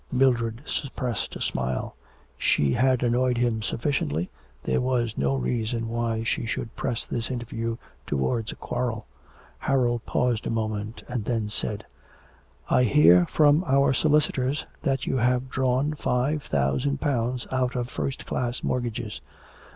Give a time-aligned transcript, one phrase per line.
[0.11, 1.95] Mildred suppressed a smile.
[2.35, 4.31] She had annoyed him sufficiently,
[4.63, 7.77] there was no reason why she should press this interview
[8.07, 9.05] towards a quarrel.
[9.59, 11.85] Harold paused a moment and then said:
[12.67, 18.25] 'I hear from our solicitors that you have drawn five thousand pounds out of first
[18.25, 19.21] class mortgages.